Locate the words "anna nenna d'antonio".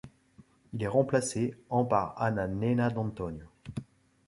2.19-3.45